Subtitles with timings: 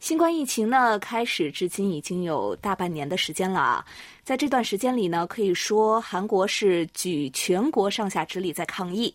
[0.00, 3.84] 新冠疫情呢，开始至今已经有大半年的时间了啊。
[4.22, 9.12] 在这段时间里呢，可以说韩国是举全国上下之力在抗疫。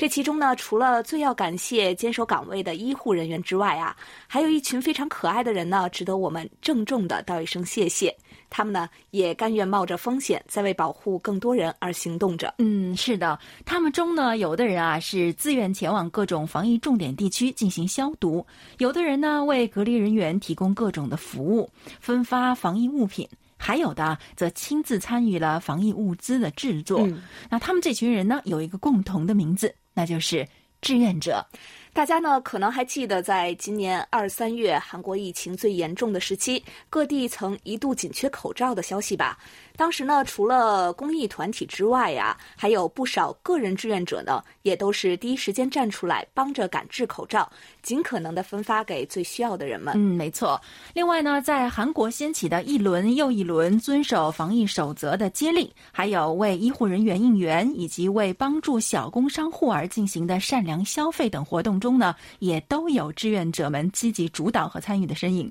[0.00, 3.94] 这其中呢，除了最要感谢坚守岗位的医护人员之外啊，
[4.26, 8.16] 还有一群非常可爱的人呢，值得我们郑重的道一声谢谢。
[8.48, 12.54] 他们呢，也甘愿冒着风险，在为保护更多人而行动着。
[12.56, 18.42] 嗯，是的，他们中呢，有的人啊是自愿前往各种防疫重点地区进行消毒，
[18.78, 21.68] 有的人呢为隔离人员提供各种的服务，
[22.00, 23.28] 分发防疫物品，
[23.58, 27.06] 还有的则亲自参与了防疫物资的制作。
[27.50, 29.70] 那他们这群人呢，有一个共同的名字。
[29.94, 30.46] 那就是
[30.80, 31.46] 志愿者。
[31.92, 39.36] 大家呢可能还记得，在今年二三月韩国疫情最严重的时期，各地曾一度紧缺口罩的消息吧？
[39.76, 47.50] 当时呢，除了公益团体之外呀，还有不少个人志愿者呢，也都是第一时间站出来帮着赶制口罩，
[47.82, 49.94] 尽可能的分发给最需要的人们。
[49.96, 50.60] 嗯，没错。
[50.94, 65.50] 另外呢，在韩国掀起的一轮又一轮遵守防疫守则的接力，还有为医护人员应援以及为帮助小工商户而进行的善良消费等活动中呢，也都有志愿者们积极主导和参与的身影。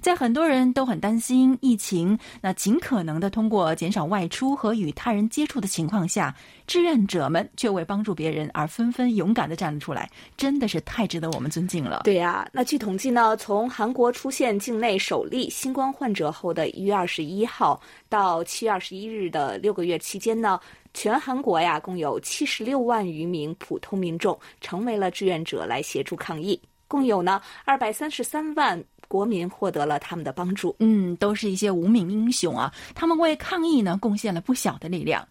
[0.00, 6.34] 在很多人都很担心疫情，那尽可能的通过减少外出和与他人接触的情况下，
[6.66, 12.02] 志愿者们却为帮助别人而纷纷勇敢的站了出来，真的是太值得我们尊敬了。
[12.04, 20.58] 对呀，那据统计呢，从韩国出现境内首例新冠患者后的一月二十一号到七月二十一日的六个月期间呢，
[20.96, 28.82] 全韩国呀共有七十六万余名普通民众成为了志愿者来协助抗疫，共有呢二百三十三万。
[29.08, 32.74] 国民获得了他们的帮助，嗯，都是一些无名英雄啊！
[32.92, 35.24] 他们为抗疫呢贡献了不小的力量。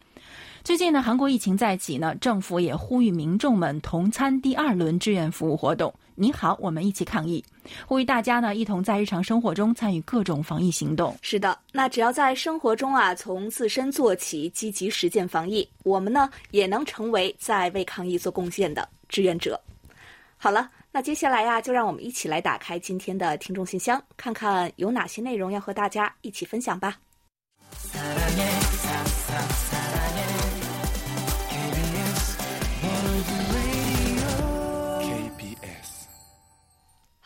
[0.63, 5.93] 最近呢，韩国疫情再起呢，政府也呼吁民众们同参第二轮志愿服务活动。
[6.15, 7.43] 你好，我们一起抗疫，
[7.85, 11.15] 呼吁大家呢一同在日常生活中参与各种防疫行动。
[11.21, 19.59] 是的，那只要在生活中啊，从自身做起，积极实践防疫，我们呢也能成为在为抗疫做贡献的志愿者。
[20.37, 20.71] 好了。
[20.95, 26.97] 那接下来呀，就让我们一起来打开今天的听众信箱，看看有哪些内容要和大家一起分享吧。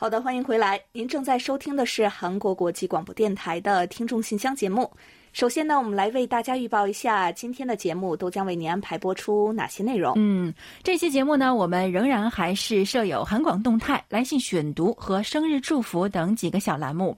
[0.02, 4.90] 好的，欢迎回来，您正在收听的是韩国国际广播电台的听众信箱节目。
[5.34, 10.14] 首先呢，我们来为大家预报一下今天的节目都将为您安排播出哪些内容。
[10.16, 17.14] 嗯，这期节目呢，我们仍然还是设有韩广动态、来信选读和生日祝福等几个小栏目。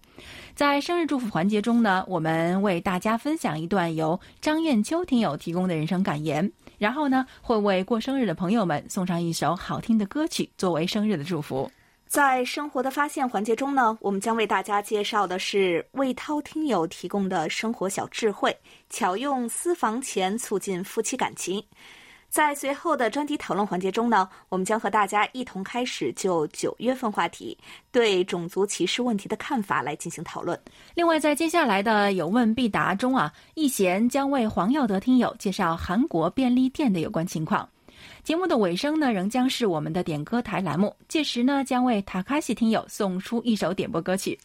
[0.55, 11.69] 在生日祝福环节中呢，我们为大家分享一段由张艳秋听友提供的人生感言，然后呢，会为过生日的朋友们送上一首好听的歌曲作为生日的祝福。
[12.11, 18.53] 在生活的发现环节中呢，我们将为大家介绍的是魏涛听友提供的生活小智慧，
[18.89, 21.63] 巧用私房钱促进夫妻感情。
[22.27, 27.57] 在随后的专题讨论环节中呢，我们将和大家一同开始就九月份话题
[27.93, 30.59] 对种族歧视问题的看法来进行讨论。
[30.93, 37.69] 另外，在接下来的有问必答中啊，易贤将为黄耀德听友介绍韩国便利店的有关情况。
[38.23, 44.37] 节目的尾声呢，仍将是我们的点歌台栏目，届时呢，将为塔卡西听友送出一首点播歌曲。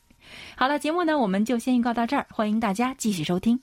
[0.56, 3.60] 好了，节目呢，我们就先预告到这儿，欢迎大家继续收听。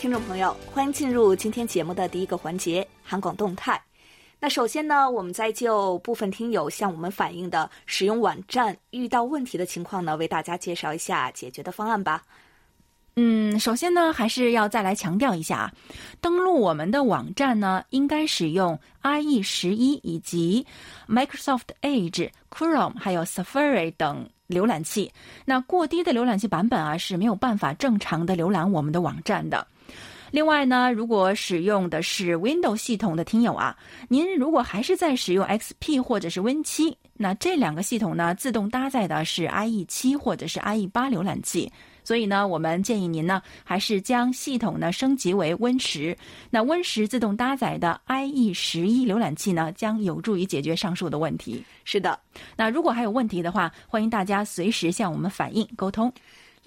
[0.00, 3.78] 听众朋友，欢迎进入今天节目的第一个环节——韩广动态。
[4.40, 12.22] 那首先呢，我们再就部分听友向我们反映的使用网站遇到问题的情况呢，为大家介绍一下解决的方案吧。
[13.16, 15.72] 嗯，首先呢，还是要再来强调一下啊，
[16.20, 20.64] 登录我们的网站呢，应该使用 IE 十一以及
[21.08, 25.12] Microsoft Edge、Chrome 还有 Safari 等浏览器。
[25.44, 29.66] 那过低的浏览器版本啊，是没有办法正常的浏览我们的网站的。
[30.30, 33.76] 另外呢，如果使用的是 Windows 系统的听友啊，
[34.08, 41.72] 您如果还是在使用 XP 或者是 Win 七，那这两个系统呢，自动搭载的是 IE 七或者是 IE 八浏览器，
[42.04, 46.16] 所以呢，我们建议您呢，还是将系统呢升级为 Win 十。
[46.50, 51.64] 那 Win 十自动搭载的 IE 十一浏览器呢，将有助于解决上述的问题。
[51.84, 52.18] 是的，
[52.54, 56.12] 那如果还有问题的话，欢迎大家随时向我们反映沟通。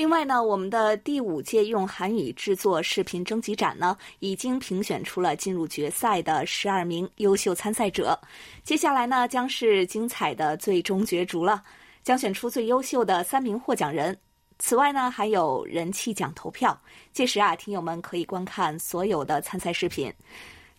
[0.02, 8.20] 另外呢，我们的第五届用韩语制作视频征集展呢，已经评选出了进入决赛的十二名优秀参赛者。
[8.64, 11.62] 接下来呢，将是精彩的最终角逐了，
[12.02, 14.18] 将选出最优秀的三名获奖人。
[14.58, 16.76] 此外呢，还有人气奖投票，
[17.14, 20.12] 届时啊，听友们可以观看所有的参赛视频。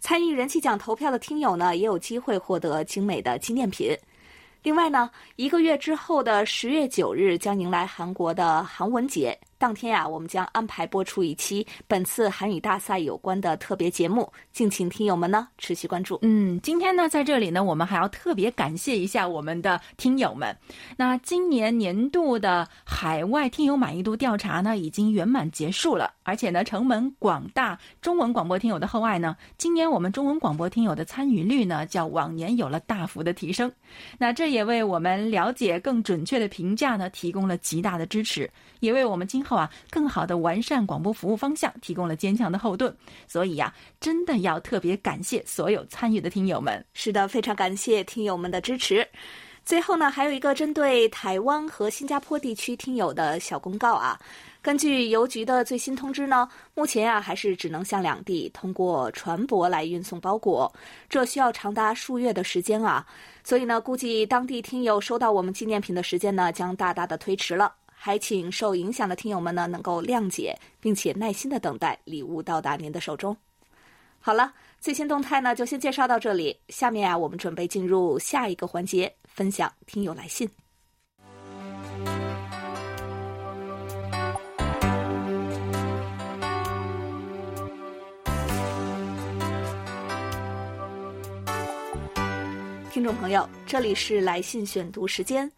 [0.00, 3.96] 参与人气奖投票的听友呢，也有机会获得精美的纪念品。
[4.62, 9.36] 另外呢，一个月之后的十月九日将迎来韩国的韩文节。
[9.62, 16.18] 当天呀，我们将安排播出一期本次韩语大赛有关的特别节目，敬请听友们呢持续关注。
[16.22, 20.52] 嗯，今天呢，在这里呢，我们还要特别感谢一下我们的听友们。
[20.96, 33.70] 那今年年度的海外听友满意度调查呢，已经圆满结束了，而且呢，承蒙广大中文广播听友的厚爱呢，今年我们中文广播听友的参与率呢，较往年有了大幅的提升。
[34.18, 38.50] 那这也为我们了解更准确的评价呢，提供了极大的支持，
[38.80, 39.51] 也为我们今后。
[39.54, 42.94] 啊，更好的完善广播服务方向提供了坚强的后盾，
[43.26, 46.84] 所以呀，真的要特别感谢所有参与的听友们。
[46.94, 49.06] 是的，非常感谢听友们的支持。
[49.64, 54.19] 最后呢，还有一个针对台湾和新加坡地区听友的小公告啊。
[54.60, 60.72] 根据邮局的最新通知呢，目前啊还是只能向两地通过船舶来运送包裹，
[61.08, 63.06] 这需要长达数月的时间啊。
[63.44, 67.72] 所以呢，估计当地听友收到我们纪念品的时间呢，将大大的推迟了。
[68.04, 73.37] 还请受影响的听友们呢，能够谅解，并且耐心的等待礼物到达您的手中。
[74.19, 76.58] 好了，最新动态呢就先介绍到这里。
[76.69, 80.50] 下面啊，我们准备进入下一个环节，分享听友来信。
[92.90, 95.48] 听众朋友，这里是来信选读时间。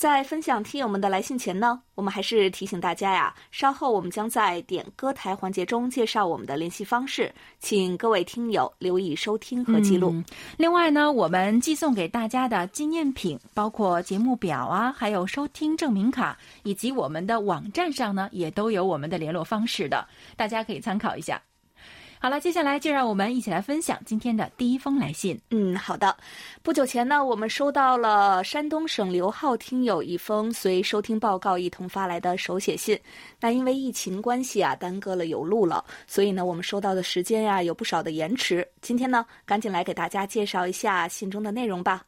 [0.00, 10.14] 在分享听友们的来信前呢，我们还是提醒大家呀，稍后我们将在点歌台环节中介绍我们的联系方式，请各位听友留意收听和记录。
[10.56, 21.38] 另外呢，我们寄送给大家的纪念品包括节目表啊，还有收听证明卡，以及我们的网站上呢也都有我们的联络方式的，大家可以参考一下。
[22.22, 25.40] 好了，接下来就让我们一起来分享今天的第一封来信。
[25.48, 26.14] 嗯，好的。
[26.62, 33.00] 不久前呢，我们收到了山东省刘浩听友一封随收听报告一同发来的手写信。
[33.40, 38.68] 那因为疫情关系啊，耽搁了邮路了，所以呢，我们收到的时间呀有不少的延迟。
[38.82, 42.04] 今天呢，赶紧来给大家介绍一下信中的内容吧。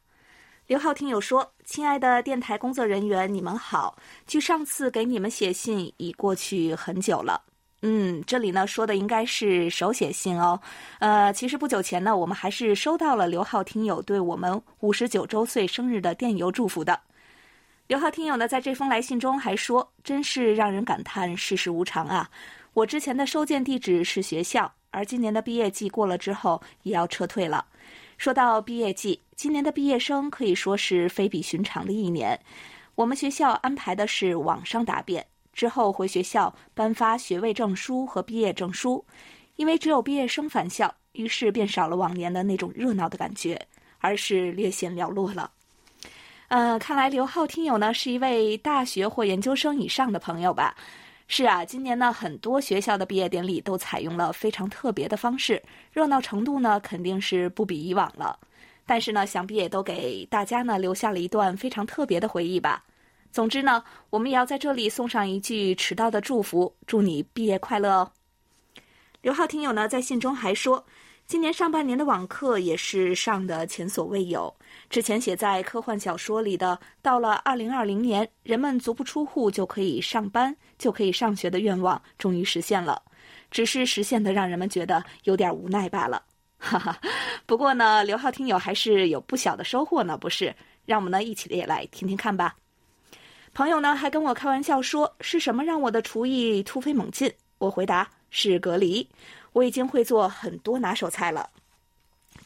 [0.67, 3.97] 刘浩听友说：“亲爱的电台工作人员，你们好。
[4.27, 7.41] 距上次给你们写信已过去很久了。”
[7.85, 10.57] 嗯，这里呢说的应该是手写信哦。
[10.99, 16.97] 呃，其实不久前呢，我们还是收到了刘浩听友对我们五十九周岁生日的电邮祝福的。
[17.87, 22.29] 刘浩听友呢，在这封来信中还说：“真是让人感叹世事无常啊！
[22.73, 27.65] 我之前的收件地址是学校，而今年的毕业季过了之后也要撤退了。
[28.17, 32.39] 说到毕业季，今年的毕业生可以说是非比寻常的一年。
[32.95, 39.05] 我们学校安排的是网上答辩。”之后回学校颁发学位证书和毕业证书，
[39.55, 43.59] 因为只有毕业生返校，于是便少了往年的那种热闹的感觉，
[43.99, 45.51] 而是略显寥落了。
[46.47, 50.75] 呃，看来刘浩听友呢是一位大学或研究生以上的朋友吧？
[51.27, 58.37] 是啊，今年呢很多学校的毕业典礼都采用了非常特别的方式，热闹程度呢肯定是不比以往了。
[58.85, 62.83] 但是呢，想必也都给大家呢留下了一段非常特别的回忆吧。
[63.33, 68.11] 总之呢，我们也要在这里送上一句迟到的祝福，祝你毕业快乐哦。
[69.21, 70.85] 刘浩听友呢在信中还说，
[71.25, 74.55] 今年上半年的网课也是上的前所未有。
[74.87, 83.01] 之前写在科幻小说里的，到了二零二零年，人们足不出户就可以上班、就可以上学的愿望，终于实现了。
[83.49, 86.21] 只是实现的让人们觉得有点无奈罢了。
[86.59, 87.01] 哈哈，
[87.47, 90.55] 不过呢，刘浩听友还是有不小的收获呢，不是？
[90.85, 92.55] 让我们呢一起也来听听看吧。
[93.53, 99.07] 朋友呢还跟我开玩笑说：“是什么让我的厨艺突飞猛进？”我回答：“是隔离。
[99.51, 101.47] 我已经会做很多拿手菜了。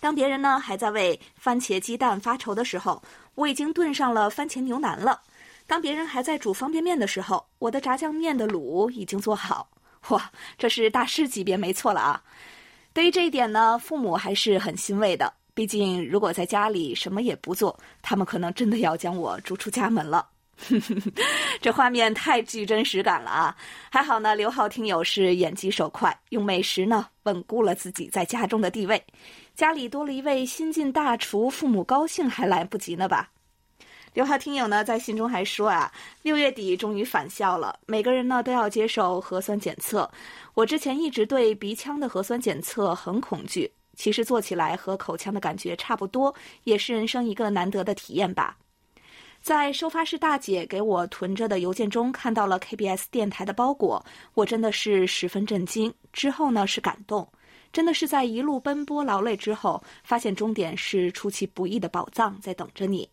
[0.02, 3.02] 当别人呢还在为番茄鸡蛋发愁的时候，
[3.36, 5.22] 我已经炖上了番茄牛腩了。
[5.66, 9.70] 当别人还在煮方便面的时候，我的炸酱面的卤已经做好。
[10.10, 12.22] 哇，这是大师级别没错了啊！
[12.92, 15.34] 对于这一点呢，父母还是很欣慰的。
[15.54, 20.28] 毕竟如果在家里什么也不做，他们可能真的要将我逐出家门了。”
[21.62, 23.56] 这画面太具真实感了啊！
[23.92, 29.02] 还好呢，刘浩听友是眼疾手快，用美食呢稳固了自己在家中的地位。
[29.56, 33.30] 家里多了一位新晋大厨，父母高兴还来不及呢吧？
[34.14, 35.92] 刘浩听友呢在信中还说啊，
[36.24, 40.10] 六月底终于返校了，每个人呢都要接受核酸检测。
[40.56, 46.34] 我之前一直对鼻腔的核酸检测很恐惧，其实做起来和口腔的感觉差不多，
[46.64, 48.58] 也是人生一个难得的体验吧。
[49.48, 55.94] 在收发室大姐给我囤着的邮件中看到了 KBS 电台的包裹，我真的是十分震惊。
[56.12, 57.26] 之后呢是感动。
[57.72, 63.10] 真的是在一路奔波劳累之后，发现终点是出其不意的宝藏在等着你，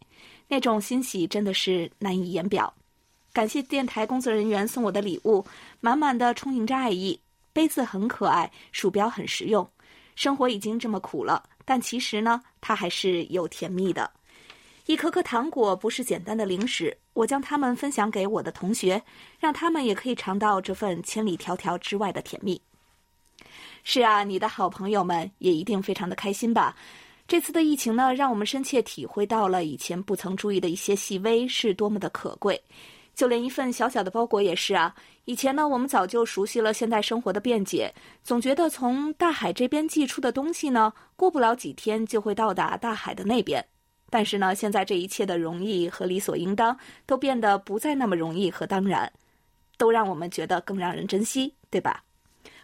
[0.48, 2.74] 那种欣喜真的是难以言表。
[3.32, 5.44] 感谢电台工作人员送我的礼物，
[5.78, 7.16] 满满的充盈着爱意。
[7.52, 9.64] 杯子很可爱，鼠标很实用。
[10.16, 14.10] 生活已经这么苦了，但其实呢，它还是有甜蜜的。
[14.86, 19.02] 一颗颗糖果不是简单的零食，我将它们分享给我的同学，
[19.40, 22.60] 让他们也可以尝到这份千里迢迢之外的甜蜜。
[23.82, 26.76] 是啊，你的好朋友们也一定非常的开心吧？
[27.26, 32.60] 这次的疫情呢，让我们深切体会到了以前不曾注意的一些细微是多么的可贵。
[33.14, 34.94] 就连一份小小的包裹也是啊。
[35.24, 37.90] 以前呢，我们早就熟悉了现代生活的便捷，
[38.22, 43.64] 总觉得从大海这边寄出的东西呢，过不了几天就会到达大海的那边。
[44.14, 49.12] 但是呢，现在这一切的容易和理所应当，都变得不再那么容易和当然，
[49.76, 52.04] 都让我们觉得更让人珍惜，对吧？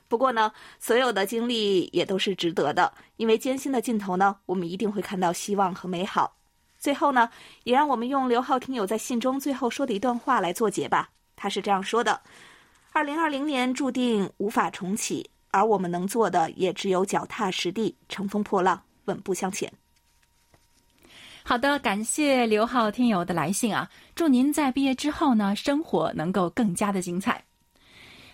[0.06, 6.36] 不过呢，所有的经历也都是值得的，因为艰辛的尽头呢，我们一定会看到希望和美好。
[6.78, 7.28] 最后呢，
[7.64, 11.10] 也让我们用刘浩听友在信中最后说的一段话来作结吧。
[11.34, 12.20] 他是这样说的
[12.94, 19.72] ：“二零二零年注定无法重启，而我们能做的也只有脚踏实地，乘风破浪，稳步向前。”
[21.50, 23.90] 好的，感谢刘浩听友的来信啊！
[24.14, 27.42] 祝您在毕业之后呢，生活能够更加的精彩。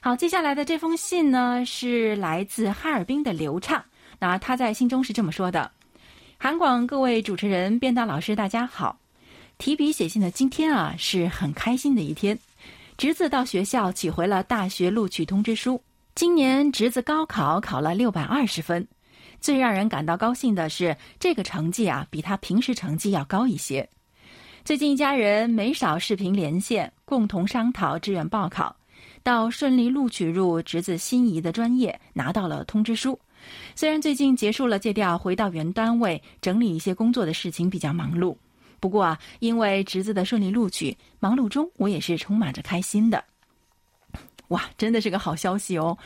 [0.03, 3.83] 好，接下来的这封信呢是来自哈尔滨的刘畅。
[4.19, 5.73] 那他在信中是这么说的
[6.37, 8.99] ：“韩广各位主持人、编导老师，大家好。
[9.57, 12.39] 提笔写信的今天啊，是很开心的一天。
[12.99, 15.83] 侄子到学校取回了大学录取通知书。
[16.15, 18.87] 今年侄子高考考了六百二十分，
[19.47, 23.89] 最让人感到高兴的是，这个成绩啊比他平时成绩要高一些。
[24.65, 28.75] 最近一家人没少视频连线，共同商讨志愿报考。”
[29.23, 33.17] 到顺利录取入侄子心仪的专业，拿到了通知书。
[33.77, 38.37] 虽然最近结束了借调，回到原单位整理一些工作的事情比较忙碌，
[38.81, 43.23] 不过啊，因为侄子的顺利录取，忙碌中我也是充满着开心的。
[44.49, 45.97] 哇，真的是个好消息哦！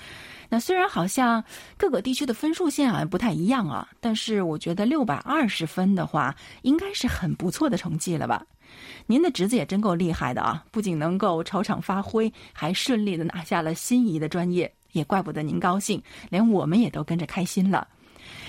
[0.49, 1.45] 那虽然好像
[1.77, 8.45] 各个地区的分数线啊不太一样啊，但是我觉得六百二十分的话，应该是很不错的成绩了吧。
[9.07, 10.65] 您的侄子也真够厉害的啊！
[10.71, 17.87] 不仅能够超常发挥，还顺利的拿下了心仪的专业，也怪不得您高兴，连我们也都跟着开心了。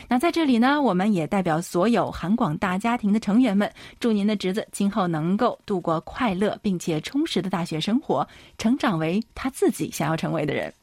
[0.07, 10.73] 那在这里呢，我们也代表所有韩广大家庭的成员们，祝您的侄子今后能够度过快乐并且充实的大学生活，成长为他自己想要成为的人。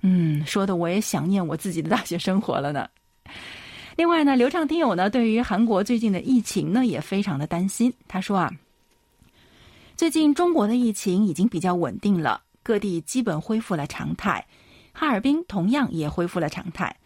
[0.00, 2.88] 嗯，说的我也想念我自己的大学生活了呢。
[3.96, 7.92] 另外呢，流畅听友呢，对于韩国最近的疫情呢，也非常的担心。
[8.08, 8.50] 他说啊。
[9.96, 14.44] 最近中国的疫情已经比较稳定了，各地基本恢复了常态，
[14.92, 16.96] 哈尔滨同样也恢复了常态。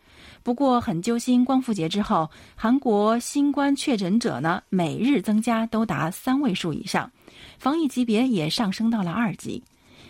[0.49, 7.13] 不过很揪心，光复节之后，韩国新冠确诊者呢每日增加都达三位数以上，
[7.59, 9.63] 防疫级别也上升到了二级，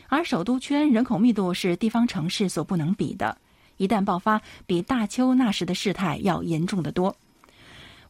[0.07, 3.37] 而首都圈人口密度是地方城市所不能比的，
[3.79, 7.17] 一旦爆发，比大邱那时的事态要严重的多。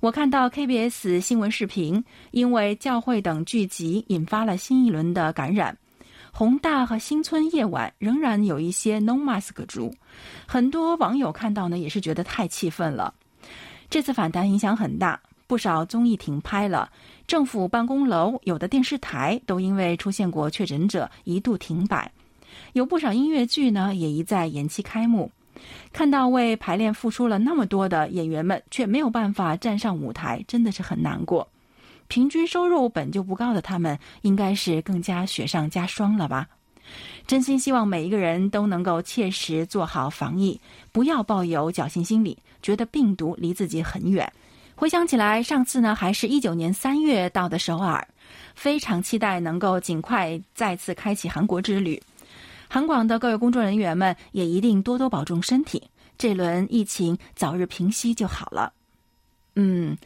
[0.00, 5.74] 我看到 KBS 新闻视频，因为教会等聚集，引发了新一轮的感染。
[6.38, 9.92] 宏大和新村夜晚仍然有一些 No Mask 族，
[10.46, 13.12] 很多网友看到呢，也是觉得太气愤了。
[13.90, 16.88] 这次反弹影响很大，不少综艺停拍了，
[17.26, 22.08] 政府办公楼、有的电视台都因为出现过确诊者一度停摆，
[22.72, 25.28] 有不少音乐剧呢也一再延期开幕。
[25.92, 31.48] 看到为排练付出了那么多的演员们，却没有办法站上舞台，真的是很难过。
[32.08, 36.48] 平均收入本就不高的他们，应该是更加雪上加霜了吧？
[37.26, 40.58] 真心希望每一个人都能够切实做好防疫，
[40.90, 44.32] 不要抱有侥幸心理，觉得病毒离自己很远。
[44.74, 48.06] 回想起来，上次呢还是一九年三月到的首尔，
[48.54, 52.00] 非常期待能够尽快再次开启韩国之旅。
[52.68, 55.82] 韩广的各位工作人员们也一定多多保重身体，
[56.16, 58.72] 这轮疫情早日平息就好了。
[59.56, 59.96] 嗯，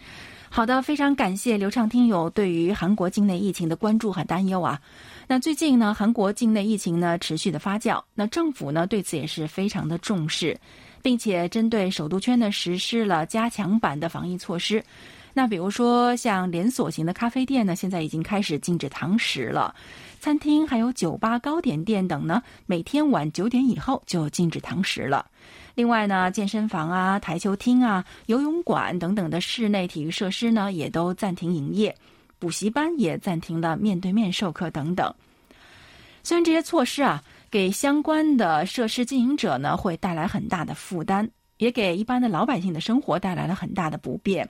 [0.54, 4.78] 好的，非常感谢流畅听友对于韩国境内疫情的关注和担忧啊。
[5.26, 10.54] 那最近呢，韩国境内疫情呢持续的发酵，那政府呢对此也是非常的重视，
[11.00, 14.84] 并且针对首都圈呢实施了加强版的防疫措施。
[15.32, 19.74] 那比如说像连锁型的咖啡店呢，现在已经开始禁止堂食了；
[20.22, 25.26] 餐厅还有酒吧、糕点店等呢，每天晚九点以后就禁止堂食了。
[25.74, 31.92] 另外呢，健身房啊、台球厅啊、游泳馆等等的室内体育设施呢，也都暂停营业；
[32.38, 35.12] 补习班也暂停了面对面授课等等。
[36.22, 44.48] 虽然这些措施啊，给相关的设施经营者呢会带来很大的负担，也给一般的老百姓的生活带来了很大的不便。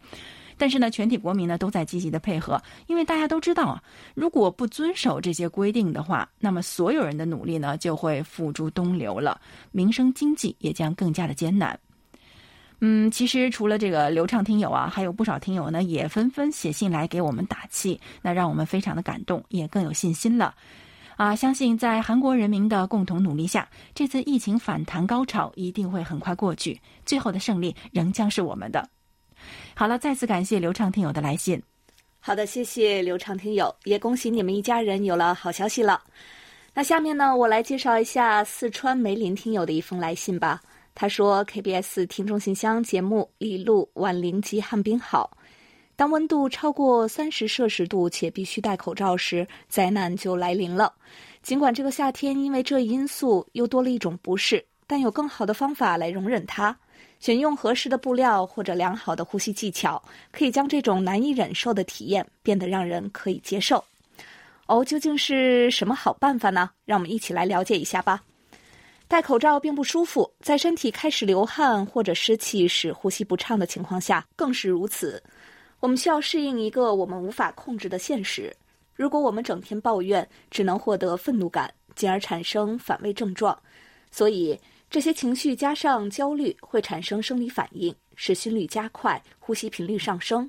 [0.62, 3.82] 但是呢，全体国民呢都在积极的配合，因为大家都知道啊，
[4.14, 9.40] 如果不遵守这些规定的话，那么所有人的努力呢就会付诸东流了，
[9.72, 11.76] 民生经济也将更加的艰难。
[12.78, 20.54] 嗯，其实除了这个流畅听友啊，还有不少听友呢也纷纷写信来给我们打气，那让我们非常的感动，也更有信心了。
[21.16, 28.88] 啊，相信在韩国人民的共同努力下，这次疫情反弹高潮一定会很快过去，最后的胜利仍将是我们的。
[29.74, 31.60] 好了，再次感谢刘畅听友的来信。
[32.20, 36.00] 好的，谢谢刘畅听友，也恭喜你们一家人有了好消息了。
[36.74, 40.60] 那下面呢，我来介绍一下四川梅林听友的一封来信吧。
[40.94, 45.36] 他说：“KBS 听众信箱节目，李璐、婉玲及汉冰好。”
[45.96, 50.92] 当温度超过三十摄氏度且必须戴口罩时，灾难就来临了。
[51.42, 56.76] 尽管这个夏天因为这一因素又多了一种不适，但有更好的方法来容忍它。
[57.22, 60.02] 选用合适的布料或者良好的呼吸技巧，
[60.32, 63.82] 可以将这种难以忍受的体验变得让人可以接受。
[64.66, 66.68] 哦，究竟是什么好办法呢？
[66.84, 68.20] 让我们一起来了解一下吧。
[69.06, 75.22] 戴口罩并不舒服，在身体开始流汗或者湿气使呼吸不畅的情况下，更是如此。
[75.78, 78.52] 我们需要适应一个我们无法控制的现实。
[78.96, 83.56] 如果我们整天抱怨，只能获得愤怒感，进而产生反胃症状。
[84.10, 84.58] 所以
[84.92, 90.48] 这些情绪加上焦虑，会产生生理反应，使心率加快，呼吸频率上升。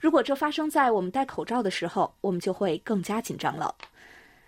[0.00, 3.74] 如果这发生在我们戴口罩的时候，我们就会更加紧张了。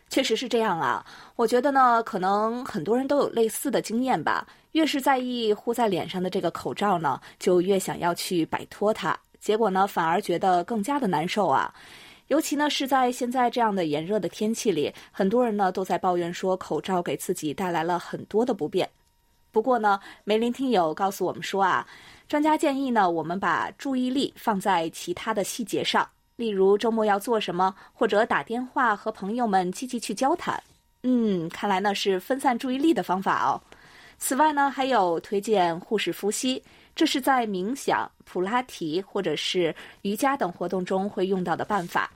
[0.08, 1.04] 确实是这样啊，
[1.36, 4.48] 我觉得呢，可能很多人都有类似的经验吧。
[4.72, 9.14] 越是在意呼在脸上的这个口罩呢，就越想要去摆脱它。
[9.38, 11.74] 结果呢，反而觉得更加的难受啊！
[12.28, 18.88] 尤其呢是在现在这样的炎热的天气里，很多人呢都在抱怨说口罩给自己带来了很多的不便。
[19.56, 21.88] 不过呢，梅林听友告诉我们说啊，
[22.28, 30.62] 专家建议呢，我们把注意力放在其他的细节上，例如周末要做什么，或者打电话和朋友们积极去交谈。
[31.04, 33.58] 嗯，看来呢是分散注意力的方法哦。
[34.18, 36.62] 此外呢，还有推荐护士呼吸。
[36.94, 42.10] 这是在冥想、普拉提或者是瑜伽等活动中会用到的办法。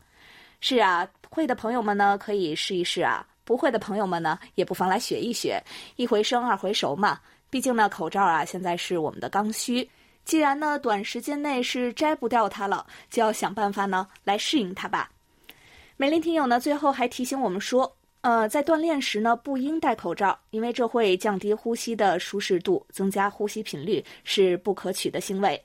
[0.61, 5.61] 是啊，会的朋友们呢可以试一试啊，不会的朋友们呢也不妨来学一学，
[5.97, 7.19] 一回生二回熟嘛。
[7.51, 9.91] 毕竟呢，口罩啊现在是我们的刚需，
[10.25, 15.11] 既然呢短时间内是摘不掉它了，就要想办法呢来适应它吧。
[15.97, 17.93] 美林听友呢最后还提醒我们说。
[18.21, 25.61] 呃，在锻炼时呢，不应戴口罩，因为这会降低呼吸的舒适度，增加呼吸频率，是不可取的行为。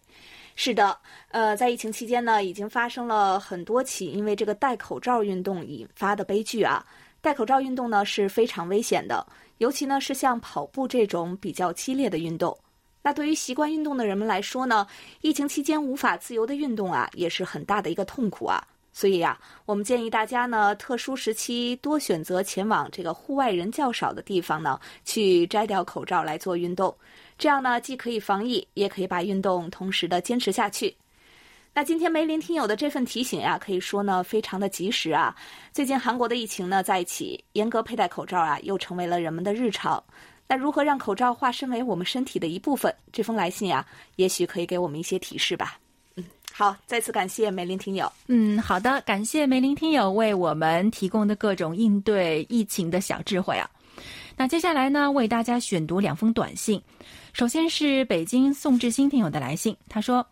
[0.55, 0.97] 是的，
[1.31, 6.83] 呃，在疫情期间呢，已经发生了很多起因为这个戴口罩运动引发的悲剧啊。
[7.25, 9.25] 戴口罩运动呢是非常危险的，
[9.57, 12.55] 尤其呢是像跑步这种比较激烈的运动。
[13.01, 14.85] 那对于习惯运动的人们来说呢，
[15.21, 18.63] 疫情期间无法自由的运动啊，也是很大的一个痛苦啊。
[18.93, 26.95] 所以呀，我们建议大家呢，特殊时期多选择前往这个户外人较少的地方呢，去摘掉口罩来做运动。
[27.39, 30.95] 这样呢，既可以防疫，也可以把运动同时的坚持下去。
[31.77, 35.35] 那今天梅林听友的这份提醒呀，可以说呢，非常的及时啊。
[35.73, 40.01] 最近韩国的疫情呢在一起，严格佩戴口罩啊，又成为了人们的日常。
[40.47, 42.95] 那如何让口罩化身为我们身体的一部分？
[43.11, 43.85] 这封来信呀，
[44.15, 45.77] 也许可以给我们一些提示吧。
[46.15, 48.09] 嗯好，再次感谢梅林听友。
[48.27, 53.69] 嗯，好的，感谢梅林听友为我们提供的各种应对疫情的小智慧啊。
[54.37, 56.81] 那接下来呢，为大家选读两封短信。
[57.33, 60.25] 首先是北京宋志新听友的来信，他说：“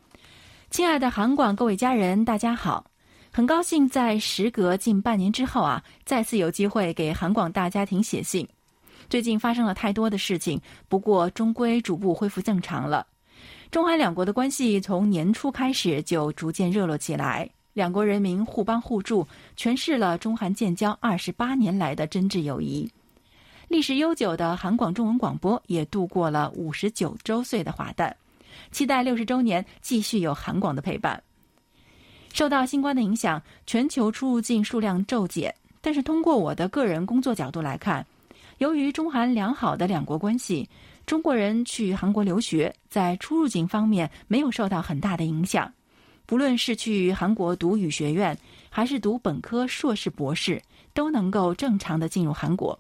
[0.74, 2.84] 亲爱的韩广各位家人，大家好，
[3.32, 8.48] 很高兴在时隔近半年之后啊，再次有机会给韩广大家庭写信。
[9.08, 10.60] 最近发生了太多的事情，
[10.90, 13.06] 不过终归逐步恢复正常了。”
[13.70, 22.92] 中韩两国的关系从年初开始就逐渐热络起来，两国人民互帮互助，诠释了中韩建交二十八年来的真挚友谊。
[23.68, 28.16] 历史悠久的韩广中文广播也度过了五十九周岁的华诞，
[28.74, 31.24] 期待六十周年继续有韩广的陪伴。
[32.34, 38.06] 受到新冠的影响，全球出入境数量骤减，但是通过我的个人工作角度来看，
[38.58, 40.68] 由于中韩良好的两国关系。
[41.06, 45.72] 中国人去韩国留学，在出入境方面没有受到很大的影响，
[46.26, 48.36] 不论是去韩国读语学院，
[48.70, 50.62] 还是读本科、硕士、博士，
[50.94, 52.80] 都能够正常的进入韩国。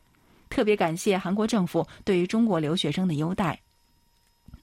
[0.49, 3.60] 特别感谢韩国政府对于中国留学生的优待。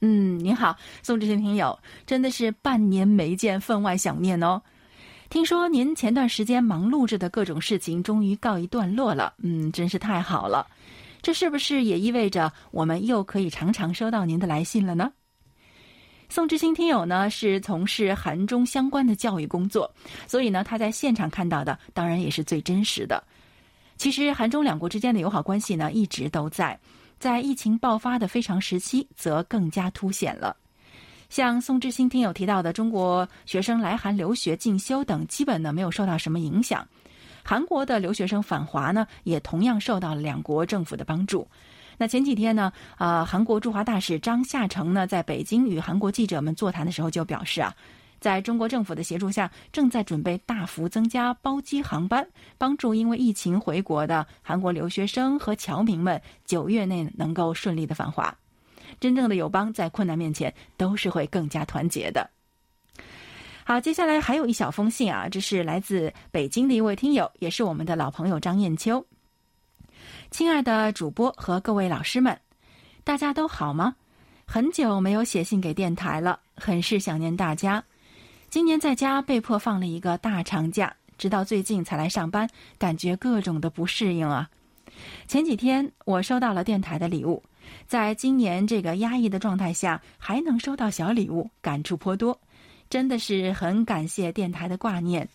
[0.03, 4.61] 嗯，您好，宋志新听友，真的是半年没见，分外想念哦。
[5.29, 10.67] 听说您前段时间忙碌着的各种事情终于告一段落了，嗯，真是太好了。
[11.21, 15.13] 这是不是也意味着我们又可以常常收到您的来信了呢？
[16.31, 19.93] 宋志新听友呢是从事韩中相关的教育工作，
[20.27, 23.23] 所以呢他在现场看到的当然也是最真实的。
[23.99, 26.79] 其实韩中两国之间的友好关系呢一直都在。
[27.21, 30.57] 在疫情爆发的非常时期，则更加凸显了。
[31.29, 36.85] 像宋志新听友提到的，中国学生来韩留学进修等，基本呢没有受到什么影响。
[37.45, 41.47] 韩国的留学生返华呢，也同样受到了两国政府的帮助。
[41.99, 47.77] 那前几天呢，啊，韩国驻华大使张夏成呢，在北京与韩国记者们座谈的时候就表示啊。
[48.21, 52.27] 在中国政府的协助下，正在准备大幅增加包机航班，
[52.59, 58.37] 帮助因为疫情回国的韩国留学生和侨民们九月内能够顺利的返华。
[59.01, 62.29] 真正的友邦在困难面前都是会更加团结的。
[63.65, 69.07] 好，接下来还有一小封信啊，这是来自北京的一位听友，也是我们的老朋友张艳秋。
[70.31, 72.39] 亲爱的主播和各位老师们，
[73.05, 73.95] 大家都好吗？
[74.45, 77.85] 很久没有写信给电台了，很是想念大家。
[78.51, 84.51] 今年在家被迫放了一个大长假，直到最近才来上班，感觉各种的不适应啊。
[85.29, 87.41] 前几天我收到了电台的礼物，
[87.87, 92.37] 在今年这个压抑的状态下还能收到小礼物，感触颇多，
[92.89, 95.29] 真的是很感谢电台的挂念，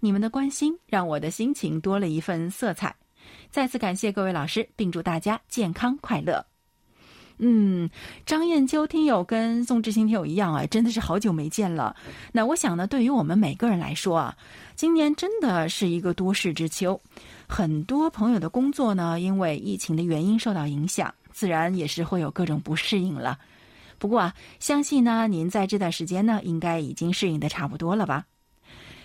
[0.00, 2.96] 你们的关心让我的心情多了一份色彩。
[3.50, 6.51] 再次感谢各位老师，并祝大家健康快乐。
[7.44, 7.90] 嗯，
[8.24, 11.96] 张艳秋听友跟宋志新听友一样啊，真的是好久没见了。
[12.30, 14.36] 那我想呢，对于我们每个人来说啊，
[14.76, 17.00] 今年真的是一个多事之秋。
[17.48, 23.36] 很多朋友的工作呢，因为疫情的原因受到影响，自然也是会有各种不适应了。
[23.98, 28.24] 不过啊，相信呢，您在这段时间呢，应该已经适应的差不多了吧？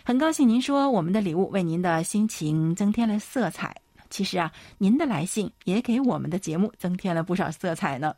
[0.04, 3.76] 很高兴您说我们的礼物为您的心情增添了色彩。
[4.12, 8.13] 其实啊，您的来信也给我们的节目增添了不少色彩呢。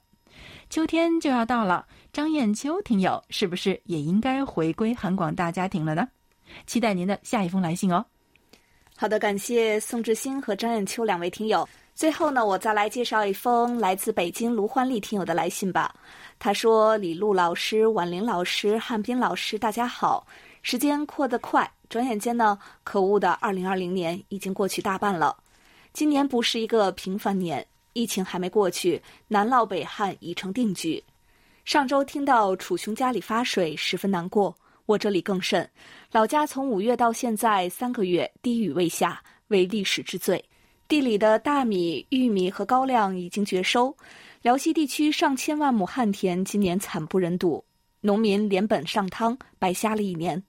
[0.69, 6.07] 秋天就要到了，张艳秋听友是不是也应该回归韩广大家庭了呢？
[6.67, 8.05] 期待您的下一封来信哦。
[8.95, 11.67] 好的，感谢宋志新和张艳秋两位听友。
[11.95, 15.91] 最后呢，我再来介绍一封来自北京卢欢丽听友的来信吧。
[16.37, 20.27] 他说：“李璐老师、婉玲老师、汉斌老师，大家好。
[20.61, 25.35] 时间过得快，转眼间呢，可恶的二零二零年已经过去大半了。
[25.93, 27.65] 今年不是一个平凡年。”
[27.99, 31.03] 疫情还没过去，南涝北旱已成定局。
[31.65, 34.55] 上周听到楚雄家里发水，十分难过。
[34.85, 35.69] 我这里更甚，
[36.13, 40.41] 老家从五月到现在三个月滴雨未下，为历史之最。
[40.87, 43.93] 地里的大米、玉米和高粱已经绝收，
[44.43, 47.61] 辽西地区上千万亩旱田今年惨不忍睹，
[47.99, 50.41] 农民连本上汤，白瞎了一年。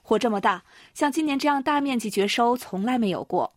[0.00, 3.52] 火这么大，像今年这样大面积绝收从来没有过。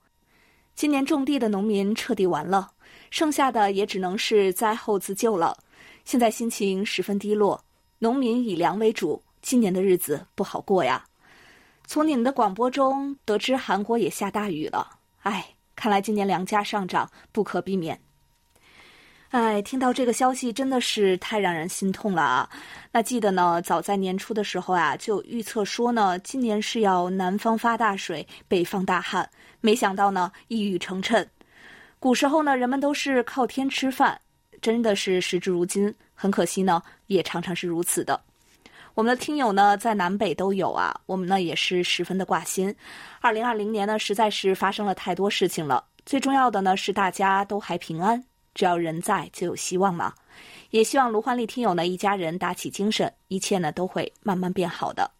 [0.75, 2.71] 今年种地的农民彻底完了。
[3.10, 5.58] 剩下的也只能是灾后自救了。
[6.06, 7.63] 现在心情十分低落，
[8.00, 11.06] 农民以粮为主，今年的日子不好过呀。
[11.86, 18.00] 从你们的广播中得知韩国也下大雨了，哎，看来今年粮价上涨不可避免。
[19.30, 22.50] 哎，听到这个消息真的是太让人心痛了啊！
[22.91, 29.30] 那记得呢，早在年初的时候啊，就预测说呢，今年是要南方发大水，北方大旱，
[29.62, 31.28] 没想到呢，一语成谶。
[31.99, 34.17] 古时候呢，人们都是靠天吃饭，
[34.62, 38.19] 真的是时至如今，很可惜呢，也常常是如此的。
[38.93, 42.73] 我们的听友呢，在南北都有啊，我们呢也是十分的挂心。
[43.19, 48.23] 二零二零年呢，实在是发生了太多事情了，最重要的呢是大家都还平安，
[48.55, 50.13] 只要人在就有希望嘛。
[50.69, 55.12] 也希望卢焕丽听友呢一家人打起精神，一切呢都会慢慢变好的。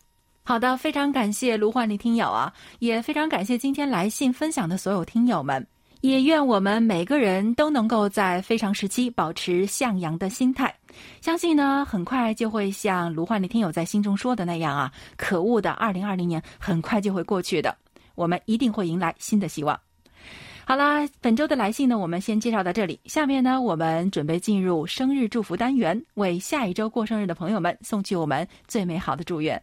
[0.44, 5.66] 好的，非常感谢卢焕丽听友啊，也非常感谢今天来信分享的所有听友们。
[6.02, 10.74] 也愿我们每个人都能够在非常时期保持向阳的心态，
[11.20, 17.76] 相信呢，很快就会像卢焕丽听友在心中说的那样啊，可恶的二零二零年很快就会过去的，
[18.16, 19.78] 我们一定会迎来新的希望。
[20.66, 29.62] 好啦，本周的来信呢，我们先介绍到这里，下面呢，我们准备进入生日祝福单元，为下一周过生日的朋友们送去我们最美好的祝愿。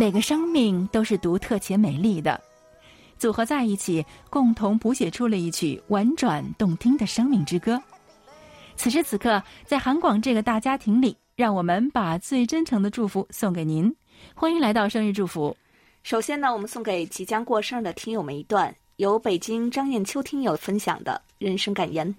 [0.00, 2.40] 每个生命都是独特且美丽的，
[3.18, 7.78] 组合在一起，共同谱写出了一曲婉转动听的生命之歌。
[8.76, 13.94] 此时此刻，在韩广这个大家庭里，让我们把最真诚的祝福送给您。
[14.34, 15.54] 欢迎来到生日祝福。
[16.02, 22.14] 首先呢，我们送给即将过生日的听友们一段由北京张艳秋听友分享的人生感言：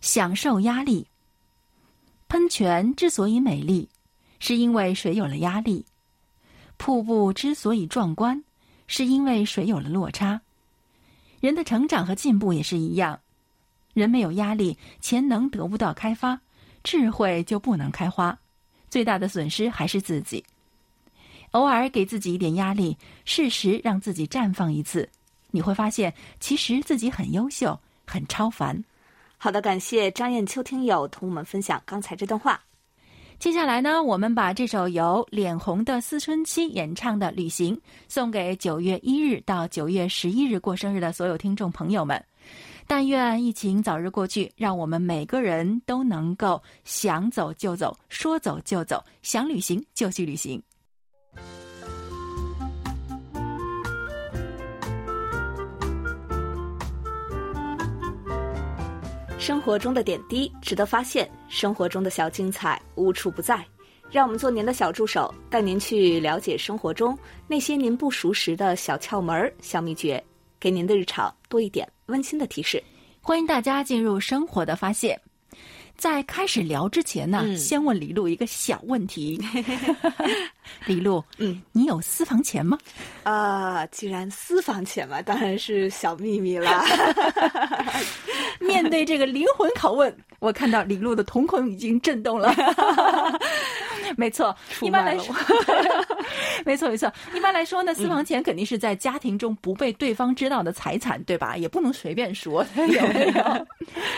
[0.00, 1.06] 享受压力。
[2.28, 3.86] 喷泉之所以美丽，
[4.38, 5.84] 是因为水有了压力；
[6.78, 8.42] 瀑布之所以壮观，
[8.86, 10.40] 是因为水有了落差。
[11.40, 13.20] 人的成长和进步也是一样。
[13.94, 16.40] 人没有压力，潜能得不到开发，
[16.82, 18.38] 智慧就不能开花，
[18.88, 20.44] 最大的损失还是自己。
[21.52, 25.08] 偶尔给自己一点压力，适时让自己绽放一次，
[25.50, 28.84] 你会发现，其实自己很优秀，很超凡。
[29.36, 32.60] 好的，感谢张艳秋听友同我们分享刚才这段话。
[33.38, 37.72] 接下来呢，我们把这首由脸红的思春期演唱的《旅行》
[38.08, 42.20] 送给九月一日到九月十一日过生日的所有听众朋友们。
[42.84, 50.60] 但愿疫情早日过去，让我们每个人都能够想走就走，说走就走，想旅行就去旅行。
[59.38, 63.64] 生活中的点滴值得发现，生活中的小精彩无处不在。
[64.10, 70.22] 让我们做您的小助手，带您去了解生活中那些您不熟识的小窍门、小秘诀，
[70.58, 71.88] 给您的日常多一点。
[72.06, 72.82] 温馨的提示，
[73.20, 75.18] 欢迎大家进入生活的发现。
[75.98, 79.36] 在开始聊之前呢，先问李璐一个小问题。
[80.86, 82.78] 李璐，嗯，你有私房钱吗？
[83.24, 86.84] 啊，既然私房钱嘛，当然是小秘密了。
[88.60, 92.54] 面对这个灵魂拷问，我看到李璐的瞳孔已经震动了。
[94.16, 95.34] 没错，一般来说，
[96.64, 97.12] 没错没错。
[97.34, 101.56] 一般来说呢，私房钱肯定是在家庭中不被对方知道的财产，对吧？
[101.56, 103.66] 也不能随便说， 有没有？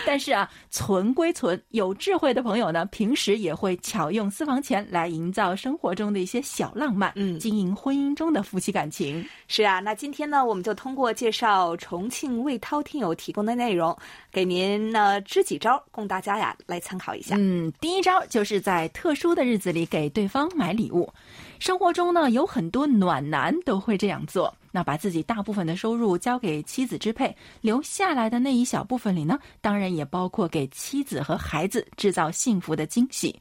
[0.06, 9.24] 但是啊，存归存，有智慧的朋友呢，平时也会巧用私房钱来营造生活中的一些小浪漫，嗯，经营婚姻中的夫妻感情。
[9.48, 13.96] 是啊，那今天呢，我们就通过介绍重庆魏涛听友提供的内容，
[14.32, 17.36] 给您呢支几招，供大家呀来参考一下。
[17.38, 19.79] 嗯，第一招就是在特殊的日子里。
[19.86, 21.12] 给对方买礼物，
[21.58, 24.54] 生活中呢有很多暖男都会这样做。
[24.72, 33.34] 那把自己大部分的收入交给妻子支配，留下来的那一小部分里呢，当然也包括给妻子和孩子制造幸福的惊喜。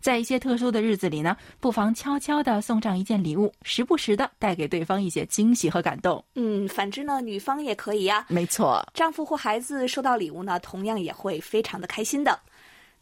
[0.00, 6.24] 在一些特殊的日子里呢，不妨悄悄的送上一件礼物，时不时的带给对方一些惊喜和感动。
[6.34, 8.24] 嗯，反之呢，女方也可以呀。
[8.30, 12.40] 没错，丈夫或孩子收到礼物呢，同样也会非常的开心的。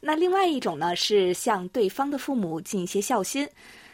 [0.01, 3.49] 那另外一种呢，是向对方的父母尽一些孝心。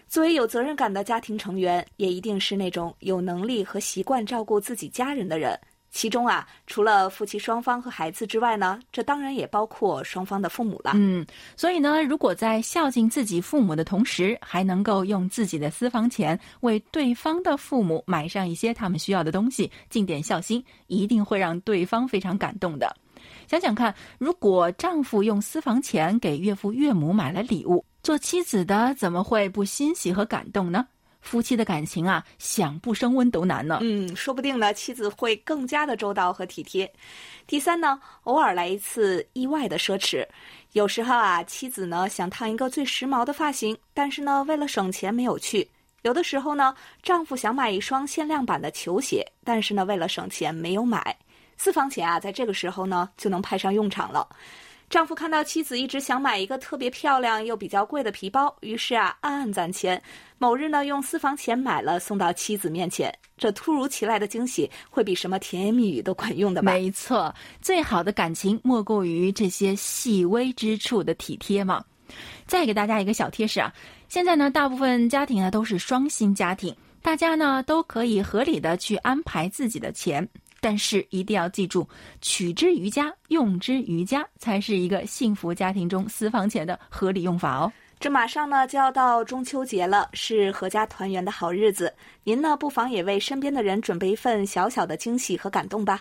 [0.07, 5.59] 作为有责任感的家庭成员，也一定是那种有能力和习惯照顾自己家人的人。
[5.91, 10.91] 其中啊，除了夫妻双方和孩子之外呢，这当然也包括双方的父母了。
[10.95, 11.25] 嗯，
[11.57, 22.95] 所以呢，如果在孝敬自己父母的同时，还能够用自己的私房钱为对方的父母买上一些他们需要的东西，尽点孝心，一定会让对方非常感动的。
[23.49, 30.87] 想想看，如果丈夫用私房钱给岳父岳母买了礼物，做妻子的怎么会不欣喜和感动呢？
[31.21, 33.79] 夫妻的感情啊，想不升温都难呢。
[33.81, 36.93] 嗯，说不定呢，妻子会更加的周到和体贴。
[37.47, 40.27] 第三呢，偶尔来一次意外的奢侈。
[40.73, 45.67] 有时候啊，妻子呢想烫一个最时髦的发型，但是呢，为了省钱没有去。
[46.03, 51.17] 有的时候呢，丈夫想买一双限量版的球鞋，但是呢，为了省钱没有买。
[51.57, 54.29] 私房钱啊，在这个时候呢，就能派上用场了。
[54.91, 60.01] 丈夫看到妻子一直想买一个特别漂亮又比较贵的皮包，于是啊，暗暗攒钱。
[60.39, 63.13] 某日呢，用私房钱买了，送到妻子面前。
[63.37, 66.73] 这突如其来的惊喜，会比什么甜言蜜语都管用的吧？
[66.73, 71.83] 没错，最好的感情莫过于这些细微之处的体贴嘛。
[72.47, 73.73] 再给大家一个小贴士啊，
[74.09, 80.29] 现在呢，大部分家庭啊都是双薪家庭，大家呢都可以合理的去安排自己的钱。
[80.65, 81.87] 但是一定要记住，
[82.23, 87.71] 取之于家，用之于家，才是一个幸福家庭中私房钱的合理用法哦。
[88.01, 91.93] 这马上呢就要到中秋节了，是阖家团圆的好日子。
[92.23, 96.01] 您呢不妨也为身边的人准备一份小小的惊喜和感动吧。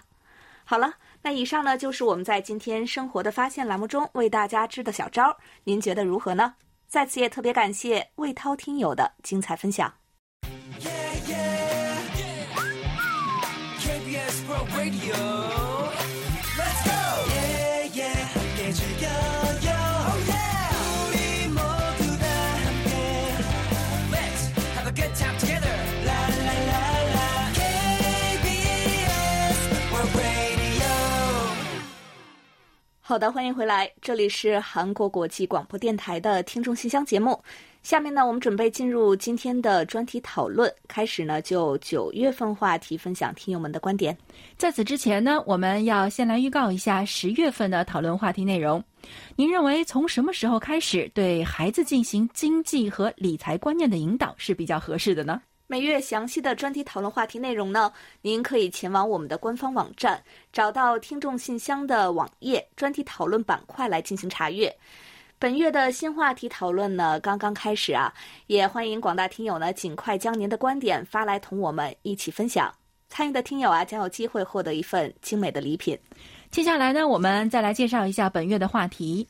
[0.63, 6.53] 好了，那以上呢就是我们在今天生活的发现栏目中为大家支的小招，您觉得如何呢？
[6.87, 9.93] 在此也特别感谢魏涛听友的精彩分享。
[33.05, 37.43] 好的，欢迎回来，这里是韩国国际广播电台的听众信箱节目。
[37.83, 40.73] 下面呢，我们准备进入今天的专题讨论。
[40.87, 44.17] 开始呢，就九月份话题分享听友们的观点。
[44.57, 48.81] 在此之前呢，我们要先来预告一下十月份的讨论话题内容。
[49.35, 55.41] 您认为从什么时候开始对孩子进行经济和理财观念的引导是比较合适的呢？
[55.67, 57.91] 每月详细的专题讨论话题内容呢，
[58.21, 64.73] 您可以前往我们的官方网站，找到听众信箱的网页专题讨论板块来进行查阅。
[65.43, 68.13] 本月的新话题讨论呢刚刚开始啊，
[68.47, 72.73] 也欢迎广大听友呢尽快将您的观点发来同我们一起分享。
[73.09, 75.99] 参与的听友啊将有机会获得一份精美的礼品。
[76.49, 79.27] 接下来呢，我们再来介绍一下本月的话题。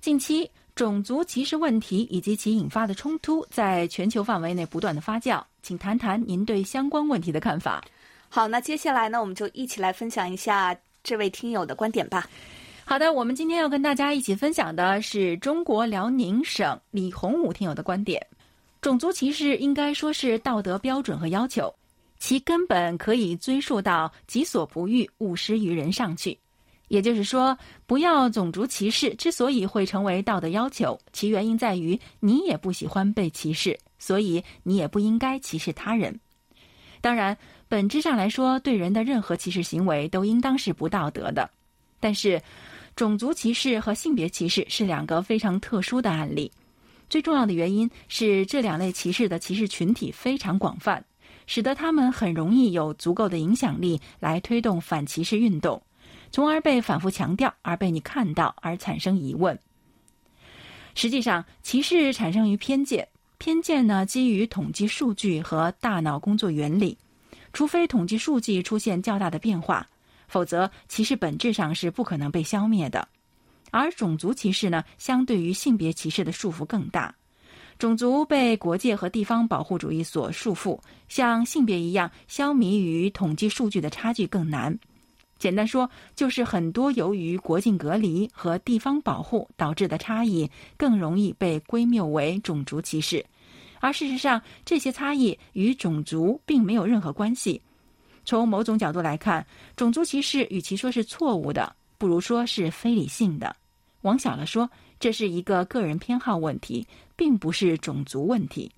[0.00, 0.48] 近期。
[0.76, 7.82] 种族歧视问题以及其引发的冲突在全球范围内不断的发酵，请谈谈您对相关问题的看法。
[8.28, 12.28] 好，那接下来呢，我们就一起来分享一下这位听友的观点吧。
[12.88, 18.24] 好的，我们今天要跟大家一起分享的是中国辽宁省李洪武听友的观点：
[18.80, 21.74] 种族歧视应该说是道德标准和要求，
[22.20, 26.38] 其根本可以追溯到“己所不欲，勿施于人”上去。
[26.86, 29.12] 也就是说，不要种族歧视。
[29.16, 36.20] 之所以会成为道德要求，其原因在于你也不喜欢被歧视，所以你也不应该歧视他人。
[37.00, 41.50] 当然，本质上来说，对人的任何歧视行为都应当是不道德的。
[41.98, 42.40] 但是，
[42.96, 46.50] 种族歧视和性别歧视是两个非常特殊的案例。
[47.10, 51.04] 最重要的原因是这两类歧视的歧视群体非常广泛，
[51.46, 55.80] 使得他们很容易有足够的影响力来推动反歧视运动。
[56.32, 59.56] 从而被反复强调，而被你看到，而产生疑问。
[60.94, 63.06] 实际上，歧视产生于偏见，
[63.36, 66.96] 偏见呢基于统计数据和大脑工作原理。
[67.52, 69.86] 除非统计数据出现较大的变化，
[70.28, 73.06] 否则歧视本质上是不可能被消灭的。
[73.70, 77.14] 而种族歧视呢，相对于性别歧视的束缚更大。
[77.78, 84.78] 种族被国界和地方保护主义所束缚，像性别一样消弭与统计数据的差距更难。
[85.38, 93.22] 简单说，就是很多由于国境隔离和地方保护导致的差异，更容易被归谬为种族歧视，
[93.78, 97.60] 而事实上，这些差异与种族并没有任何关系。
[98.26, 103.56] 从某种角度来看，种族歧视与其说是错误的，不如说是非理性的。
[104.02, 104.68] 往小了说，
[105.00, 108.70] 这是一个个人偏好问题，并不是种族问题。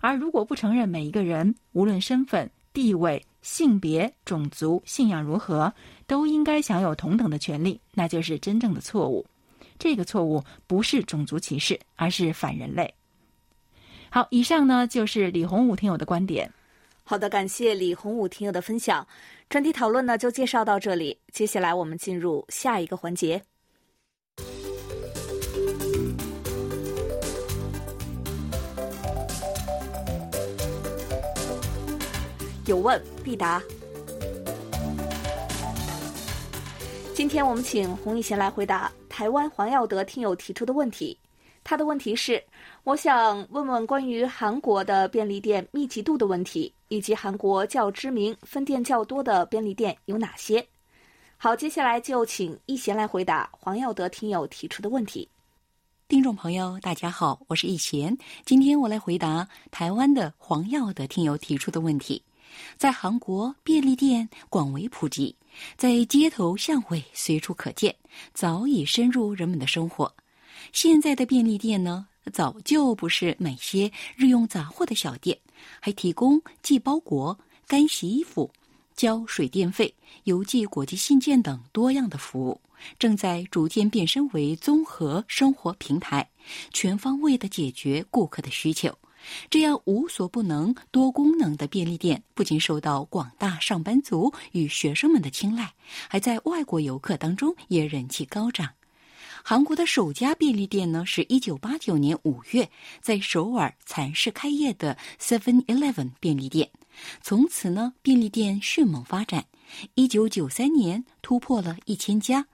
[0.00, 5.72] 而如果不承认每一个人，无论身份、地位、性别、种族、信仰如何，
[6.06, 9.26] 都应该享有同等的权利，那就是真正的错误。
[9.76, 12.94] 这个错误不是种族歧视，而是反人类。
[14.08, 16.52] 好，以上呢就是李洪武听友的观点。
[17.06, 19.06] 好的，感谢李洪武听友的分享。
[19.50, 23.42] 专题讨论呢就介绍到这里，接下来我们进入下一个环节。
[32.64, 33.62] 有问必答。
[37.14, 41.18] 今天我们请洪一贤来回答台湾黄耀德听友提出的问题。
[41.64, 42.40] 他的问题是：
[42.84, 50.64] 我想问问关于韩国的便利店密集度的问题，以及韩国较知名、分店较多的便利店有哪些？
[51.38, 55.26] 好，接下来就请易贤来回答黄耀德听友提出的问题。
[56.06, 62.22] 听众朋友，大家好，我是易贤，今天我来回答台湾的黄耀德听友提出的问题。
[62.76, 65.34] 在韩国，便利店广为普及。
[65.76, 67.96] 在街头巷尾随处可见，
[68.34, 70.14] 早已深入人们的生活。
[70.74, 75.38] 现在的便利店呢，早就不是买些日用杂货的小店，
[75.78, 78.50] 还提供寄包裹、干洗衣服、
[78.96, 82.60] 交水电费、邮寄国际信件等多样的服务，
[82.98, 86.28] 正在逐渐变身为综合生活平台，
[86.72, 88.92] 全方位的解决顾客的需求。
[89.48, 95.72] 这样无所不能、多功能的便利店，不仅受到广大上班族与学生们的青睐，
[96.08, 98.68] 还在外国游客当中也人气高涨。
[99.46, 102.70] 韩国的首家便利店呢，是一九八九年五月
[103.02, 106.70] 在首尔蚕市开业的 Seven Eleven 便利店。
[107.20, 109.44] 从此呢，便利店迅猛发展，
[109.96, 112.46] 一九九三年突破了一千家，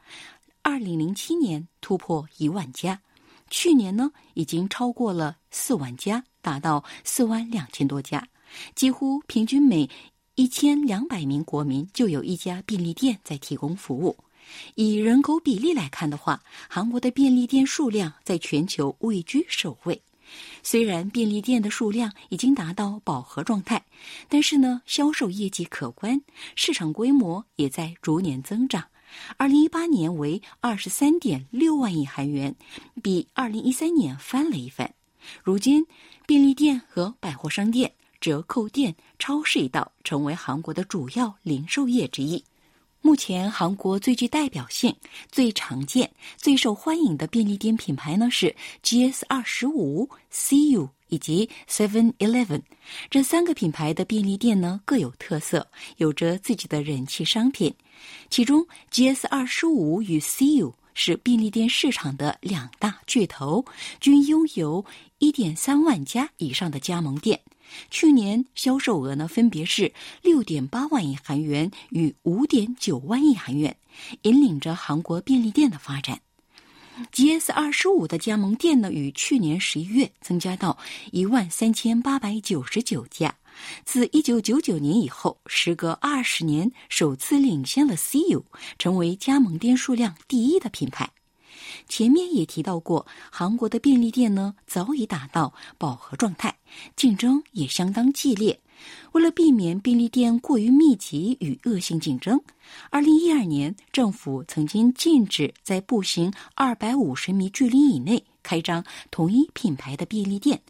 [0.62, 3.00] 二零零七年突破一万家，
[3.48, 6.24] 去年呢，已经超过了四万家。
[6.42, 8.26] 达到四万两千多家，
[8.74, 9.88] 几乎平均每
[10.34, 14.16] 一千两百名国民就有一家便利店在提供服务。
[14.74, 20.00] 以人口比例来看的话，韩国的便利店数量在全球位居首位。
[20.62, 23.84] 虽然便利店的数量已经达到饱和状态，
[24.28, 26.20] 但是呢，销售业绩可观，
[26.54, 28.84] 市场规模也在逐年增长，
[29.36, 32.54] 二零一八年为二十三点六万亿韩元，
[33.02, 34.94] 比二零一三年翻了一番。
[35.42, 35.84] 如今，
[36.26, 42.44] 便利店和百货商店、折扣店、超市一道成为韩国的主要零售业之一。
[43.02, 44.94] 目前，韩国最具代表性、
[45.32, 52.60] 最常见、最受欢迎的便利店品牌呢是 GS 二十五、CU 以及 Seven Eleven。
[53.08, 57.74] 这三个品牌的便利店呢各有特色，有着自己的人气商品。
[58.28, 63.64] 其中，GS 二十五与 CU 是便利店市场的两大巨头，
[63.98, 64.84] 均拥有
[65.18, 67.40] 一点三万家以上的加盟店。
[67.90, 69.92] 去年销售额呢，分别是
[70.22, 73.76] 六点八万亿韩元与五点九万亿韩元，
[74.22, 76.20] 引领着韩国便利店的发展。
[77.12, 80.76] GS 二十五的加盟店呢，与去年十一月增加到
[81.12, 83.34] 一万三千八百九十九家，
[83.86, 88.42] 自一九九九年以后，时隔二十年，首次领先了 CU，
[88.78, 91.08] 成为加盟店数量第一的品牌。
[91.88, 96.56] 前面也提到过，韩国的便利店呢早已达到饱和状态，
[96.96, 98.60] 竞争也相当激烈。
[99.12, 102.40] 为了避免便利店过于密集与恶性竞争，
[102.88, 110.62] 二零一二年政府曾经禁止在步行二百五十米距离以内开张同一品牌的便利店。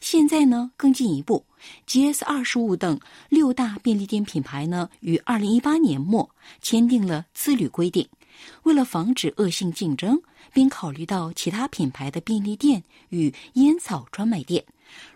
[0.00, 1.44] 现在呢更进一步
[1.88, 6.30] ，GS 二十五等六大便利店品牌呢于二零一八年末
[6.60, 8.06] 签订了自律规定。
[8.62, 10.20] 为了防止恶性竞争，
[10.52, 14.64] 并考虑到其他品牌的便利店与烟草专卖店，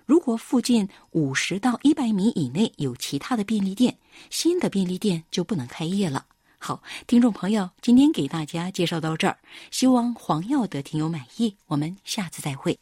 [0.07, 3.97] 如果附近五十到一百米以内有其他的便利店，
[4.31, 6.27] 新的便利店就不能开业了。
[6.59, 9.37] 好，听众朋友，今天给大家介绍到这儿，
[9.71, 11.57] 希望黄耀德听友满意。
[11.67, 12.79] 我们下次再会。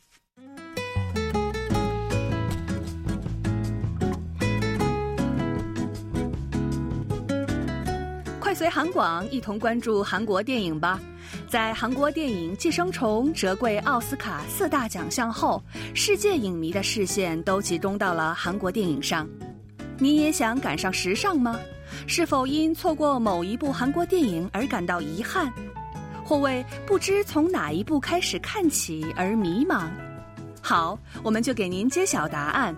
[8.60, 11.00] 随韩广一同关注韩国电影吧！
[11.48, 15.62] 在韩国电影《寄生虫》折桂奥斯卡四大奖项后，
[15.94, 19.26] 世界影迷的视线都集中到了韩国电影上。
[19.96, 21.58] 你也想赶上时尚吗？
[22.06, 25.50] 是否因错过某一部韩国电影而感到遗憾，
[26.22, 29.88] 或为不知从哪一部开始看起而迷茫？
[30.60, 32.76] 好，我们就给您揭晓答案。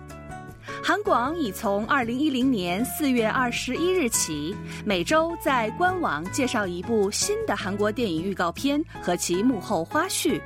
[0.85, 4.53] 韩广已从二零一零年四月二十一日起，
[4.83, 10.41] 每周在官网介绍一部新的韩国电影预告片和其幕后花絮。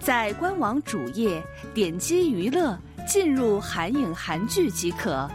[0.00, 2.74] 在官网主页点击娱乐，
[3.06, 5.30] 进入韩影韩剧即可。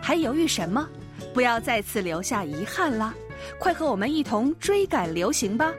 [0.00, 0.88] 还犹豫什么？
[1.34, 3.12] 不要再次留下遗憾啦！
[3.58, 5.70] 快和我们一同追赶流行吧！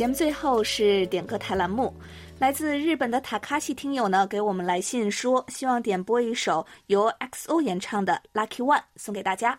[0.00, 1.92] 节目最后是点歌台栏目，
[2.38, 9.58] 来自日本的塔卡西听友呢给我们来信说，希望点播一首由 XO 演唱的《Lucky One》送给大家。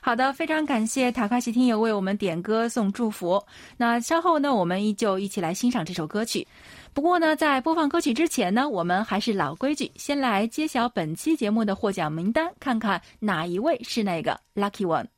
[0.00, 3.44] 好的，非常感谢塔卡西听友为我们点歌送祝福。
[3.76, 6.48] 那稍后呢，我们依旧一起来欣赏这首歌曲。
[6.94, 15.08] 不过呢，在播放歌曲之前呢，我们还是老规矩，先来揭晓本期节目的获奖名单，看看哪一位是那个 Lucky One。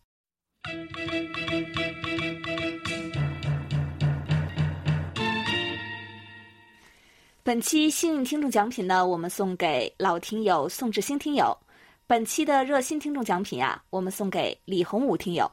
[7.47, 11.57] 本期幸运听众奖品呢，我们送给老听友宋志兴听友；
[12.05, 15.49] 本期的热心听众奖品啊，我们送给李洪武听友；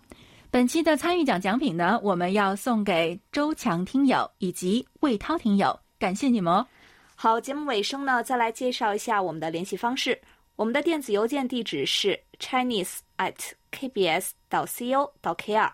[0.49, 6.65] 本期的参与奖奖品呢，我们要送给周强听友以及魏涛听友，感谢你们哦！
[7.13, 10.19] 好，节目尾声呢，再来介绍一下我们的联系方式。
[10.55, 13.35] 我们的电子邮件地址是 chinese at
[13.71, 15.69] kbs 到 co 到 kr。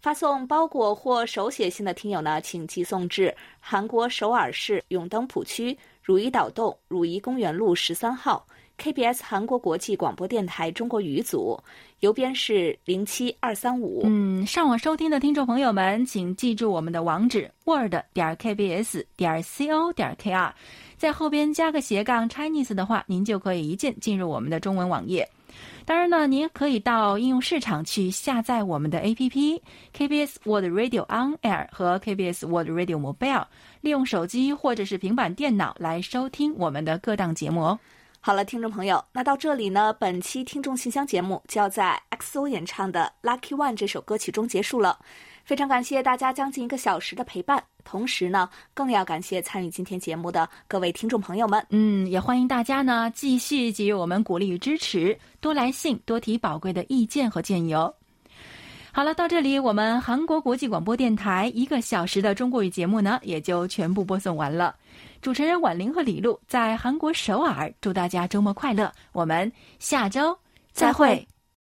[0.00, 8.46] 发送包裹或手写信的听友呢，请寄送至韩国首尔市永登浦区汝矣岛洞汝矣公园路十三号
[8.78, 11.58] KBS 韩国国际广播电台中国语组，
[12.00, 14.02] 邮编是零七二三五。
[14.04, 20.52] 嗯，上网收听的听众朋友们，请记住我们的网址：word 点 kbs 点 co 点 kr，
[20.98, 25.26] 在后边加个斜杠 Chinese 的话，您就可以一键进入我们的中文网页。
[25.84, 29.60] 当然呢，您可以到应用市场去下载我们的 APP
[29.96, 33.44] KBS World Radio On Air 和 KBS World Radio Mobile，
[33.80, 37.78] 利用手机或者是平板电脑来收听我们的各档节目哦。
[38.20, 44.98] 好了，听众朋友，那到这里呢，本期听众信箱节目就要在 XO 演唱的《Lucky One》这首歌曲中结束了。
[45.46, 51.64] 非常感谢大家将近一个小时的陪伴，同时呢，更要感谢参与今天节目的各位听众朋友们。
[51.70, 57.94] 嗯，也欢迎大家呢继续给予我们鼓励与支持，多来信，多提宝贵的意见和建议哦。
[58.90, 64.74] 好了，到这里我们韩国国际广播电台一个小时的中国语节目呢，也就全部播送完了。
[65.22, 68.90] 主持人婉玲和李璐在韩国首尔，祝大家周末快乐。
[69.12, 70.36] 我们下周
[70.72, 71.24] 再会。